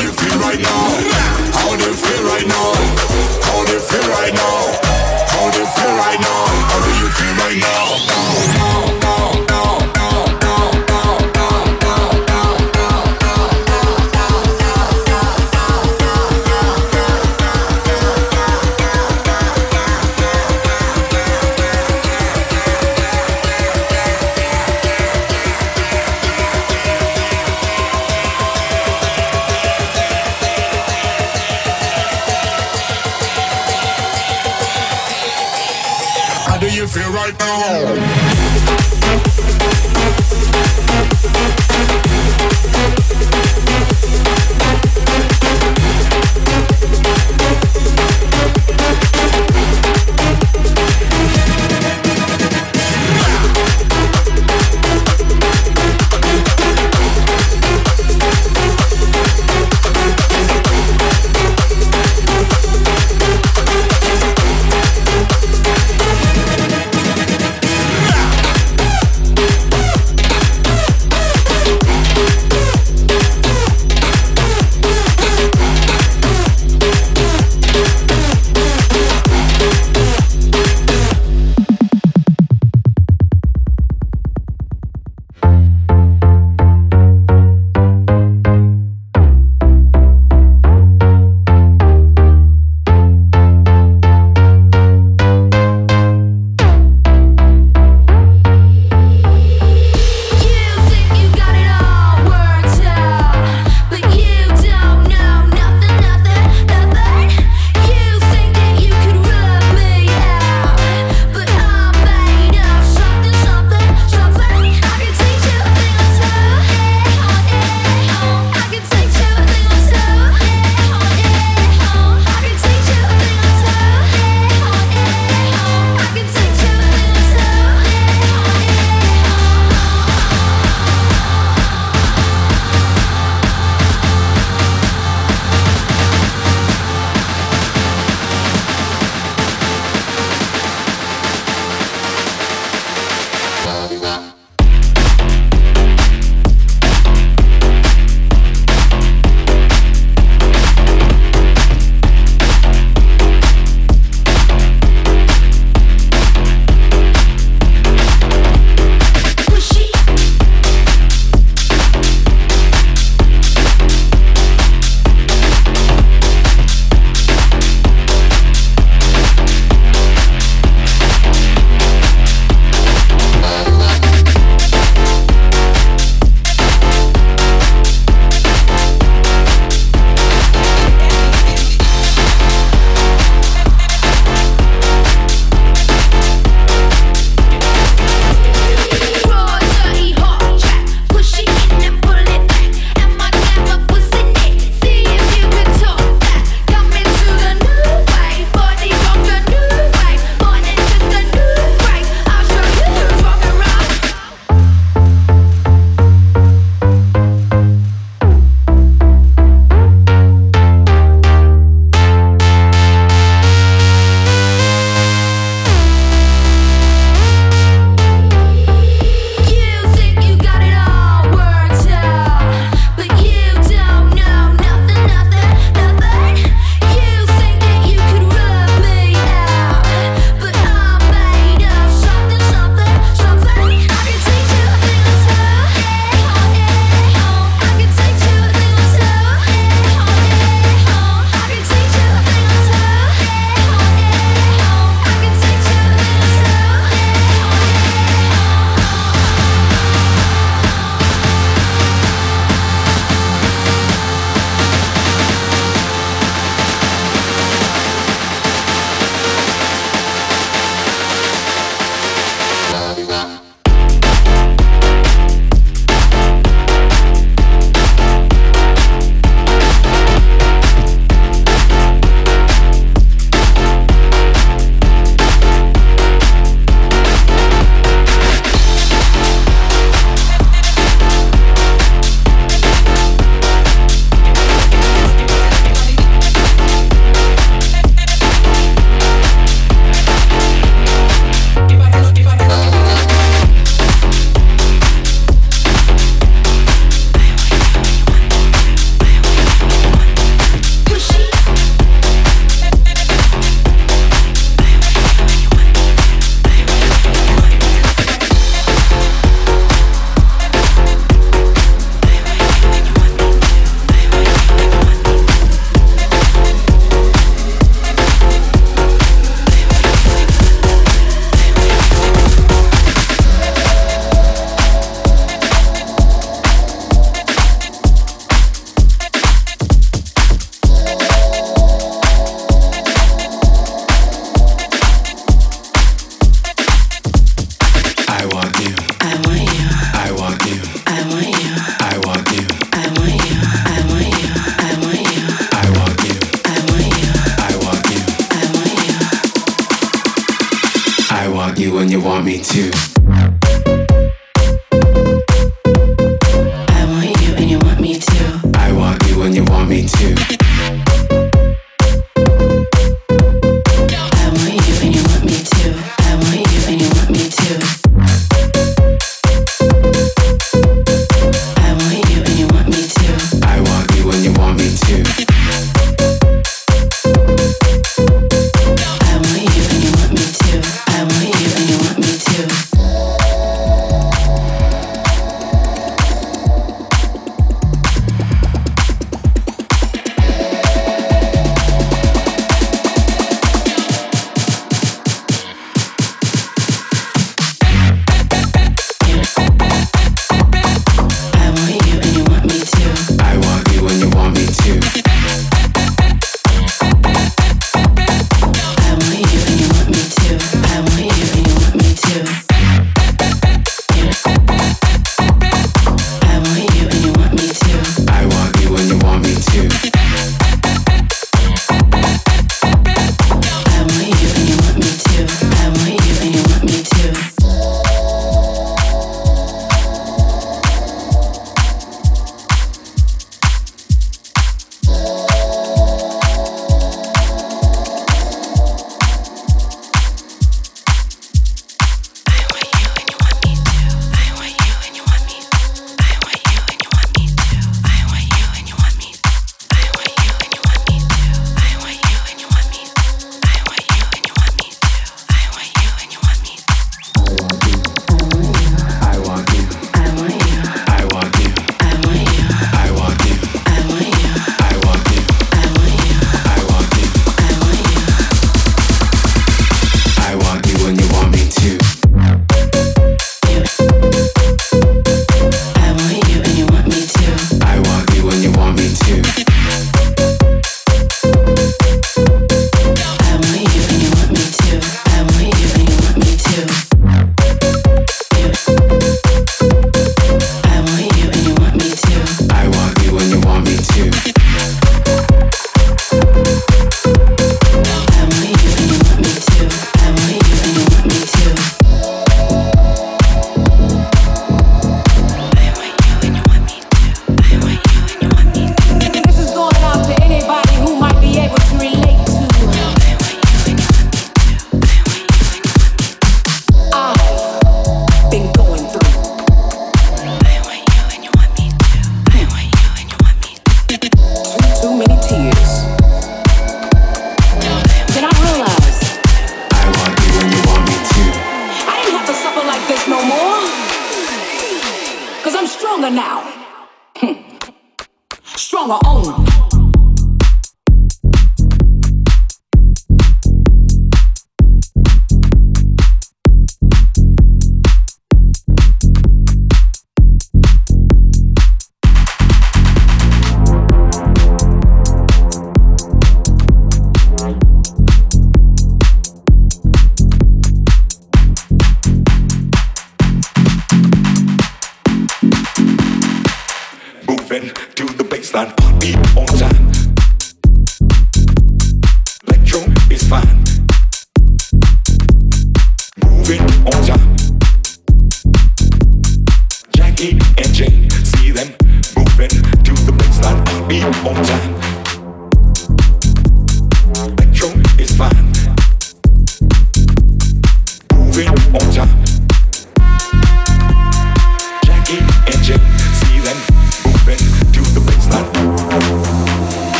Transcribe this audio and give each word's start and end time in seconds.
you 0.00 0.12
feel 0.12 0.38
right 0.38 0.60
now. 0.60 0.81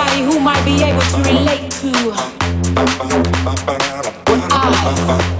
Open 0.00 0.32
your 0.32 0.40
mind, 0.40 0.64
feel 0.64 0.80
it, 0.80 0.94
feel 0.94 0.94
it 0.96 1.04
from 1.10 1.22
the 1.22 1.30
inside. 4.88 5.39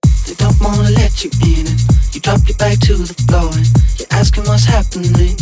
don't 0.51 0.61
wanna 0.61 0.89
let 0.91 1.23
you 1.23 1.31
in 1.43 1.65
it. 1.67 1.81
You 2.13 2.19
drop 2.21 2.47
your 2.47 2.55
back 2.57 2.79
to 2.79 2.95
the 2.95 3.13
floor 3.27 3.51
and 3.53 3.67
you're 3.97 4.07
asking 4.11 4.45
what's 4.45 4.63
happening. 4.65 5.13
And 5.15 5.35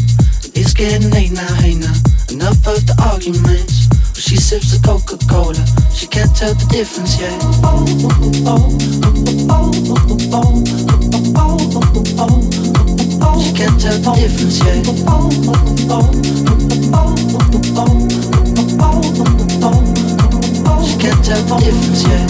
it's 0.55 0.73
getting 0.73 1.09
late 1.11 1.31
now, 1.31 1.53
hey 1.55 1.75
now. 1.75 1.93
Enough 2.29 2.67
of 2.67 2.85
the 2.85 2.95
arguments. 3.09 3.87
Well, 3.89 4.21
she 4.21 4.35
sips 4.35 4.71
the 4.71 4.79
Coca 4.85 5.17
Cola, 5.27 5.65
she 5.93 6.05
can't 6.07 6.35
tell 6.35 6.53
the 6.53 6.65
difference 6.69 7.17
yet. 7.19 7.41
Oh, 7.63 7.85
oh, 8.45 8.77
oh, 13.21 13.41
she 13.41 13.51
can't 13.53 13.79
tell 13.79 13.97
the 13.97 14.11
difference 14.15 14.59
yet. 14.59 14.85
She 20.85 20.95
can't 20.99 21.23
tell 21.25 21.41
the 21.43 21.55
difference 21.63 22.03
yet. 22.03 22.29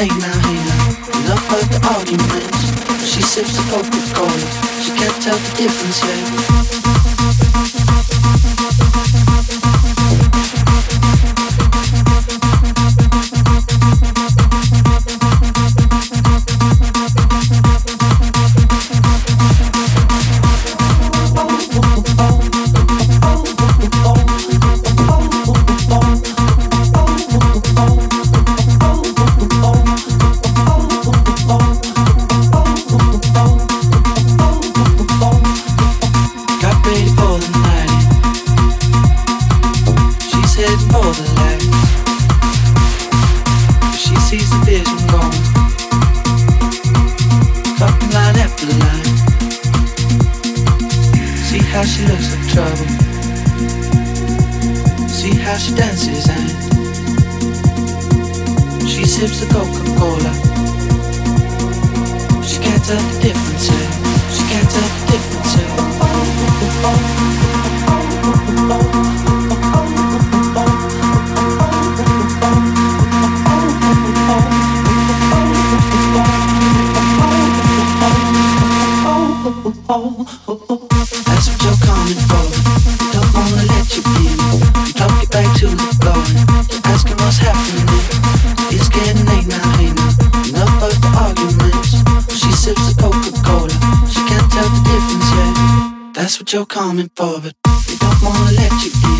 Hey 0.00 0.08
now, 0.08 0.32
hey 0.48 0.54
now, 0.54 1.20
enough 1.20 1.52
of 1.52 1.68
the 1.68 1.78
arguments. 1.94 3.04
She 3.06 3.20
sips 3.20 3.54
the 3.54 3.62
Coca-Cola. 3.70 4.30
She 4.80 4.92
can't 4.96 5.22
tell 5.22 5.36
the 5.36 5.56
difference 5.58 6.02
yet. 6.02 6.79
Of 59.42 59.48
Coca-Cola. 59.50 60.32
She 62.44 62.58
can't 62.60 62.84
tell 62.84 63.02
the 63.02 63.20
difference, 63.20 63.68
eh? 63.68 63.86
She 64.30 64.42
can't 64.48 64.70
tell 64.70 64.82
the 64.82 65.06
difference 65.10 65.30
you're 96.52 96.66
coming 96.66 97.08
for, 97.14 97.40
but 97.40 97.54
they 97.86 97.96
don't 97.96 98.22
wanna 98.22 98.52
let 98.52 98.72
you 98.84 98.90
in. 99.14 99.19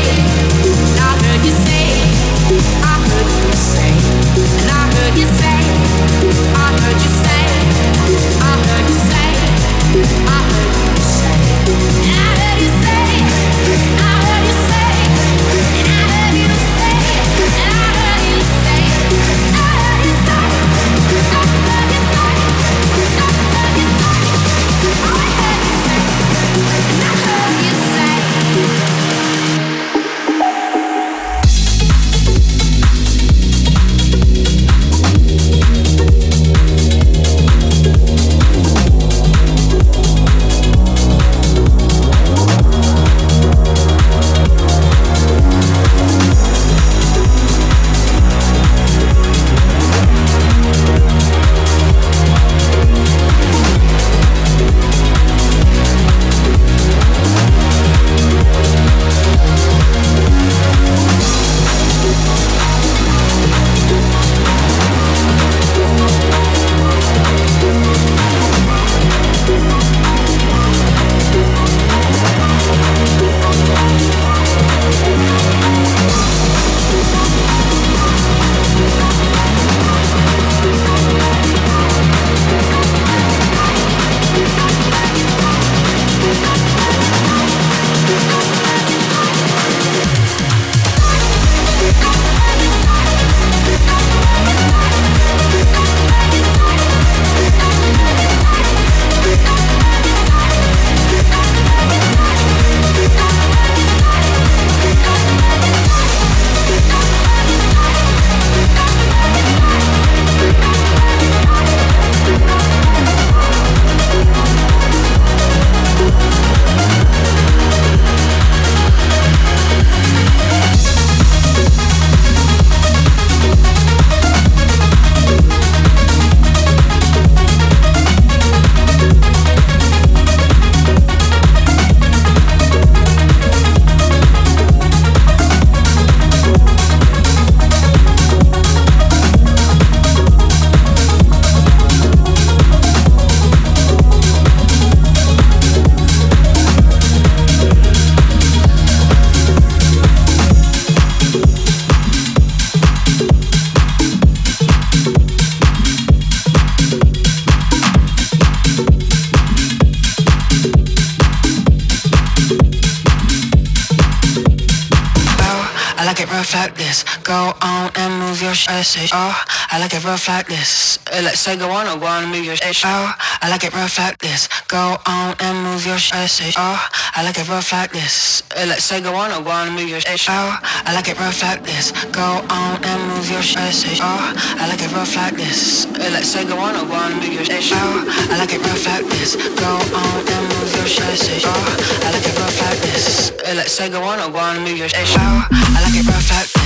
Go 167.31 167.53
on 167.61 167.89
and 167.95 168.19
move 168.19 168.41
your 168.41 168.53
shit. 168.53 169.09
Oh, 169.13 169.43
I 169.71 169.79
like 169.79 169.93
it 169.93 170.03
rough 170.03 170.27
like 170.27 170.47
this. 170.47 170.99
Uh, 171.07 171.21
let's 171.23 171.39
say 171.39 171.55
go 171.55 171.71
on 171.71 171.87
or 171.87 171.97
go 171.97 172.05
on 172.05 172.23
and 172.23 172.31
move 172.33 172.43
your 172.43 172.57
shit. 172.57 172.83
Oh, 172.83 173.15
I 173.41 173.47
like 173.49 173.63
it 173.63 173.73
rough 173.73 173.97
like 173.97 174.17
this. 174.17 174.49
Go 174.67 174.99
on 175.07 175.35
and 175.39 175.63
move 175.63 175.85
your 175.85 175.97
shit. 175.97 176.27
Oh, 176.57 176.75
I 177.15 177.23
like 177.23 177.39
it 177.39 177.47
rough 177.47 177.71
like 177.71 177.93
this. 177.93 178.43
Uh, 178.51 178.65
let's 178.67 178.83
say 178.83 178.99
go 178.99 179.15
on 179.15 179.31
or 179.31 179.41
go 179.47 179.49
on 179.49 179.67
and 179.67 179.77
move 179.77 179.87
your 179.87 180.01
shit. 180.01 180.27
Oh, 180.27 180.59
I 180.83 180.91
like 180.93 181.07
it 181.07 181.17
rough 181.21 181.41
like 181.41 181.63
this. 181.63 181.93
Go 182.11 182.43
on 182.51 182.83
and 182.83 183.01
move 183.07 183.31
your 183.31 183.41
shit. 183.41 183.63
Oh, 184.03 184.35
I 184.59 184.67
like 184.67 184.83
it 184.83 184.91
rough 184.91 185.15
like 185.15 185.37
this. 185.37 185.85
Uh, 185.85 186.11
let's 186.11 186.27
say 186.27 186.43
go 186.43 186.59
on 186.59 186.75
go 186.85 186.93
on 186.93 187.13
and 187.13 187.21
move 187.23 187.31
your. 187.31 187.47
Oh, 187.47 188.11
I 188.27 188.35
like 188.43 188.51
it 188.51 188.59
rough 188.59 188.85
like 188.91 189.07
this. 189.07 189.39
Go 189.55 189.71
on 189.71 190.19
and 190.35 190.43
move 190.51 190.71
your 190.75 190.83
shit. 190.83 191.47
Oh, 191.47 191.55
I 192.03 192.11
like 192.11 192.27
it 192.27 192.35
rough 192.35 192.59
like 192.59 192.79
this. 192.91 193.31
Uh, 193.39 193.55
let's 193.55 193.71
say 193.71 193.87
go 193.87 194.03
on 194.03 194.19
go 194.19 194.37
on 194.37 194.57
and 194.57 194.65
move 194.67 194.75
your. 194.75 194.89
Oh, 194.91 195.47
I 195.47 195.79
like 195.79 195.95
it 195.95 196.05
rough 196.11 196.27
like 196.27 196.51
this. 196.51 196.60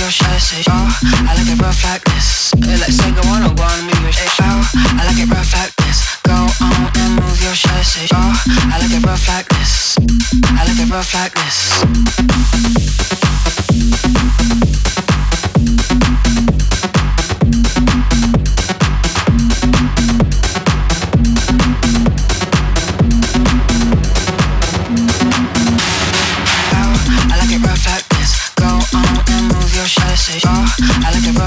Your 0.00 0.08
shit. 0.08 0.64
Oh, 0.66 0.98
I 1.28 1.34
like 1.36 1.46
it 1.46 1.60
rough 1.60 1.84
like 1.84 2.02
this. 2.04 2.54
Uh, 2.54 2.78
let's 2.80 2.96
say 2.96 3.12
go 3.12 3.20
on 3.28 3.42
or 3.42 3.54
go 3.54 3.62
on 3.62 3.78
and 3.78 3.84
move 3.84 4.00
your 4.02 4.12
shit. 4.12 4.32
Oh, 4.40 4.64
I 4.96 5.04
like 5.04 5.18
it 5.20 5.28
rough 5.28 5.52
like 5.52 5.76
this. 5.76 6.16
Go 6.22 6.32
on 6.32 6.90
and 6.96 7.20
move 7.20 7.42
your 7.42 7.54
shit. 7.54 8.08
Oh, 8.14 8.32
I 8.72 8.78
like 8.80 8.96
it 8.96 9.04
rough 9.04 9.28
like 9.28 9.46
this. 9.50 9.98
I 10.56 10.64
like 10.64 10.80
it 10.80 10.88
rough 10.88 11.12
like 11.12 11.34
this. 11.34 11.60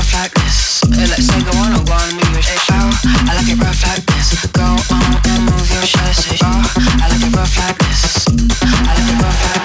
Rough 0.03 0.13
like 0.15 0.33
this. 0.33 0.81
I 3.03 3.35
like 3.35 3.47
it 3.47 3.59
rough 3.59 3.83
like 3.87 4.05
this. 4.05 4.45
Go 4.51 4.61
on 4.61 5.15
and 5.25 5.43
move 5.45 5.71
your 5.71 5.85
shit. 5.85 6.41
I 6.43 7.07
like 7.09 7.21
it 7.21 7.35
rough 7.35 7.57
like 7.57 7.77
this. 7.77 8.27
I 8.61 8.93
like 8.95 9.09
it 9.09 9.23
rough 9.23 9.43
like 9.43 9.55
this. 9.55 9.62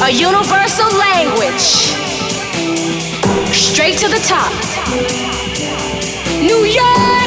A 0.00 0.10
universal 0.10 0.88
language. 0.96 1.90
Straight 3.52 3.98
to 3.98 4.08
the 4.08 4.20
top. 4.28 4.52
New 6.40 6.64
York, 6.64 7.17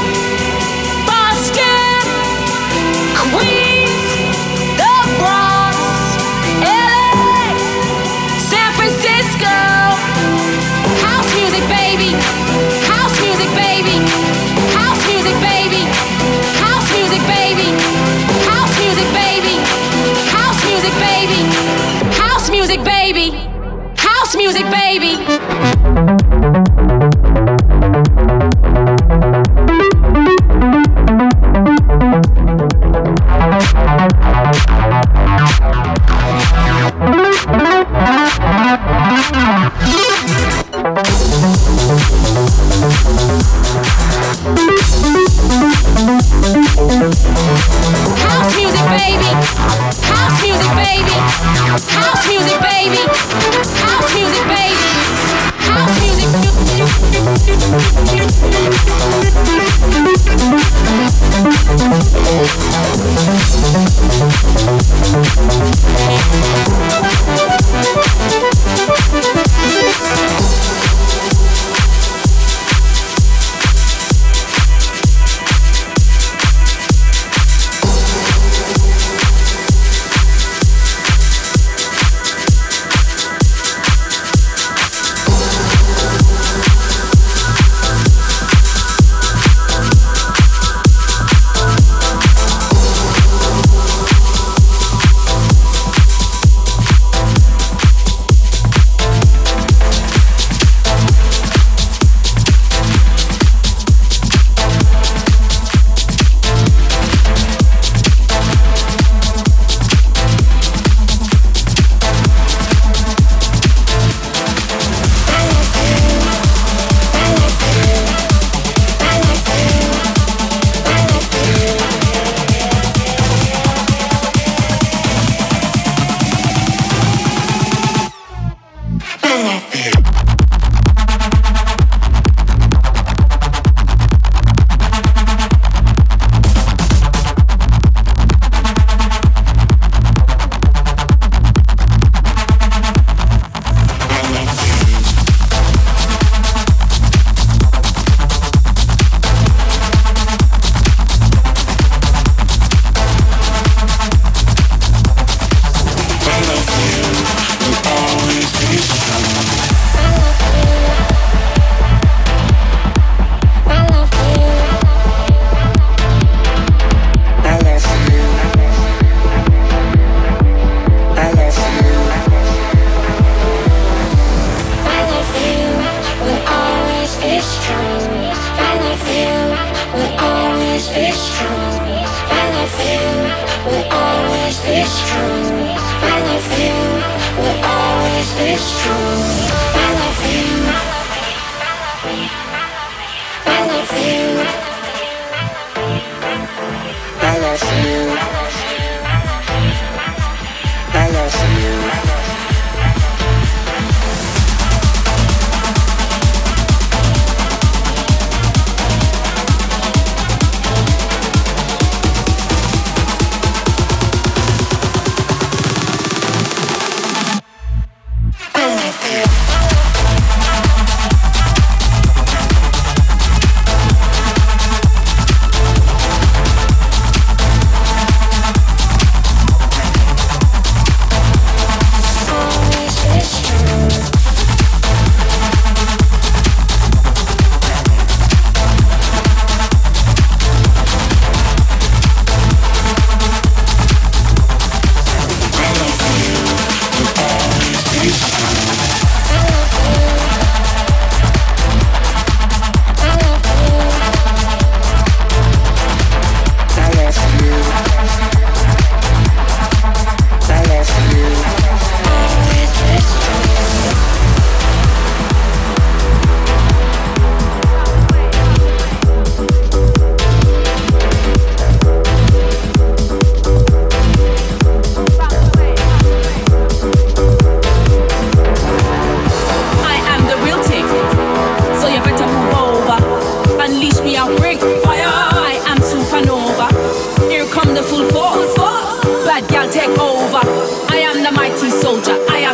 baby. 22.84 23.32
House 23.98 24.36
music, 24.36 24.64
baby. 24.72 26.21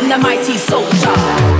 the 0.08 0.16
mighty 0.16 0.56
soldier. 0.56 1.57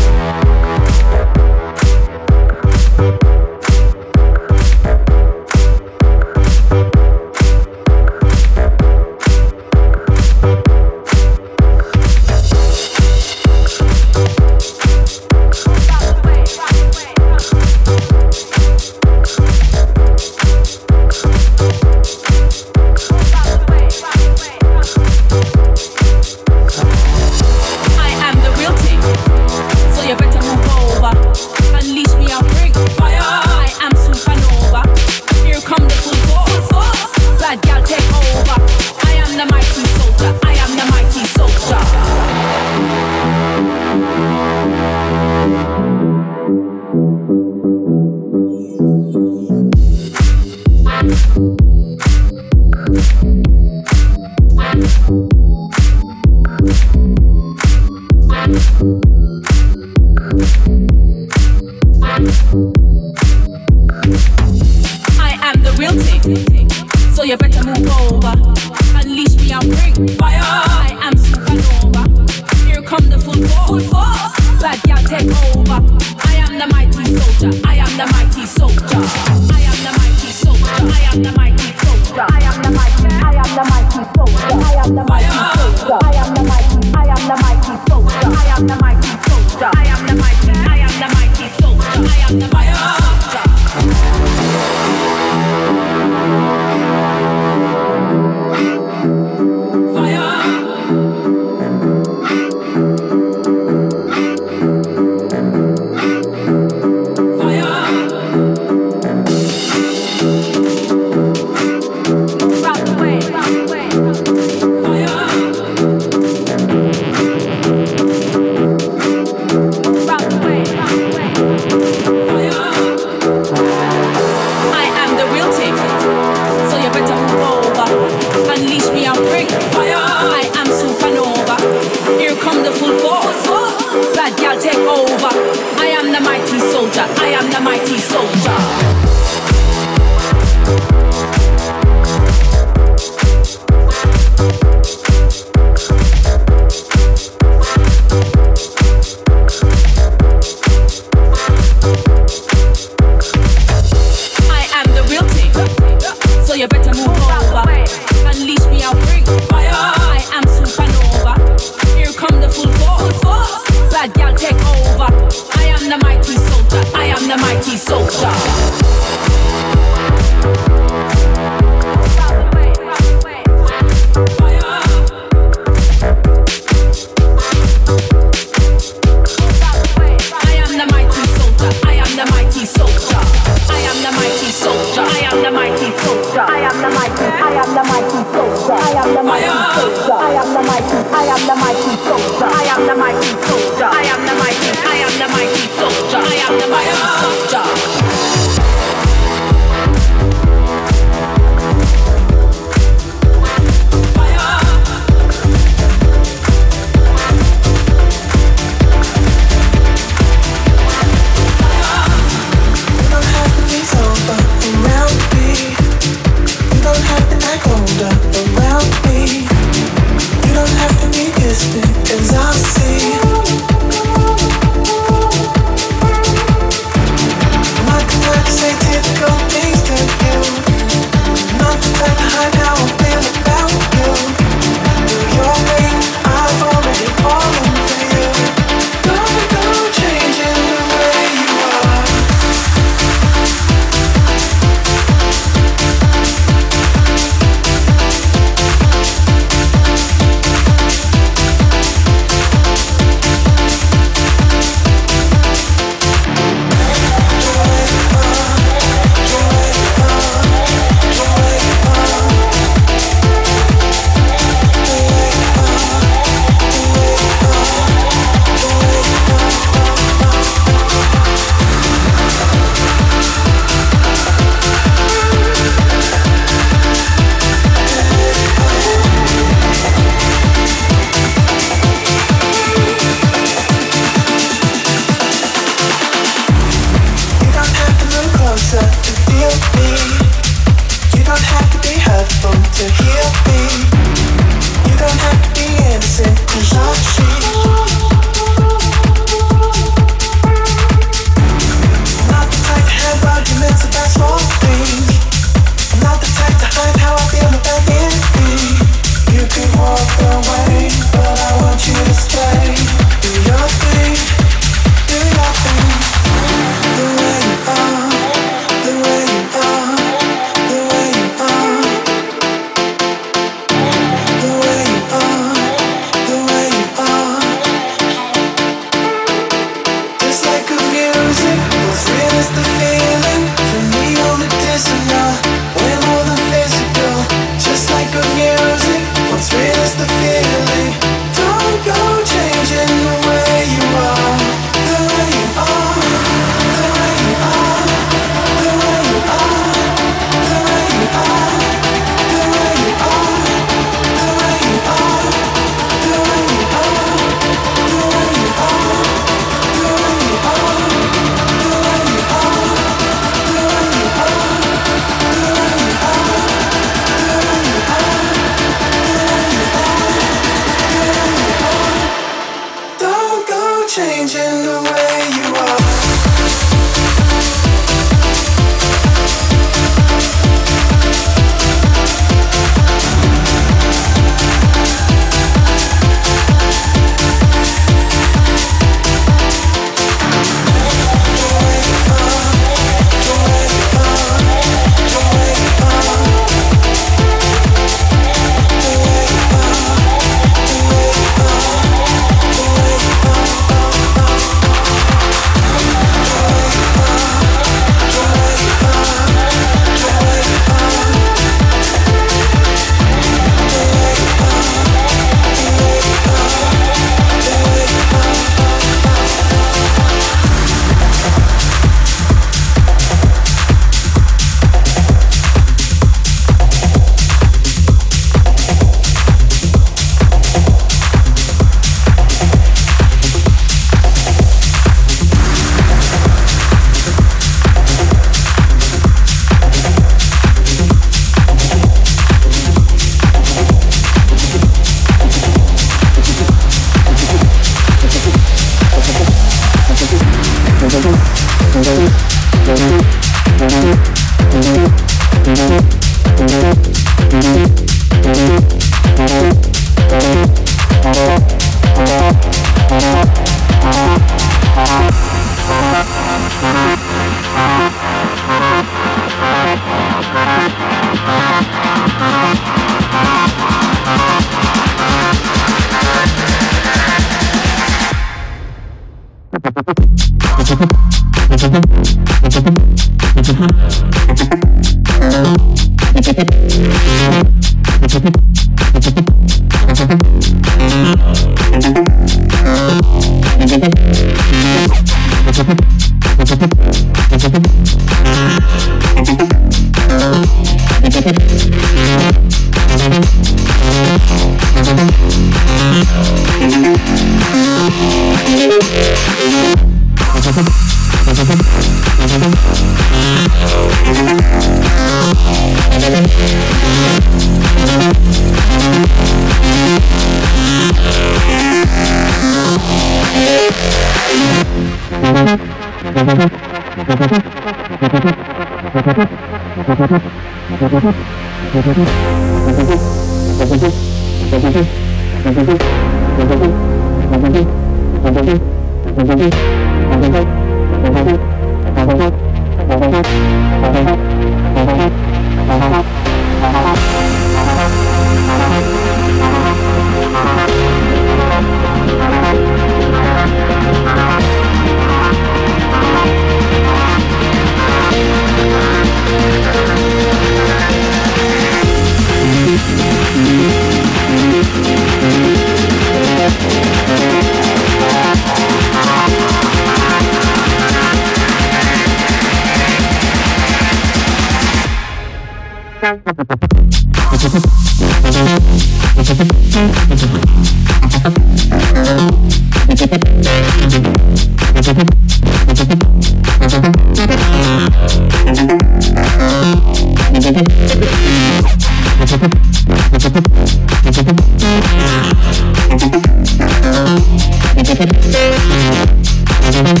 Thank 598.00 600.00